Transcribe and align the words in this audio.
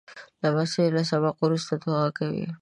لمسی 0.41 0.83
له 0.95 1.01
سبق 1.11 1.35
وروسته 1.41 1.73
دعا 1.83 2.05
کوي. 2.17 2.45